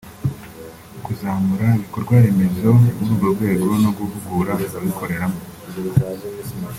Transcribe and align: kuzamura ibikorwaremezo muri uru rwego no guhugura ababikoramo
kuzamura 1.05 1.67
ibikorwaremezo 1.77 2.67
muri 2.99 3.09
uru 3.15 3.27
rwego 3.33 3.69
no 3.83 3.91
guhugura 3.97 4.51
ababikoramo 4.67 5.39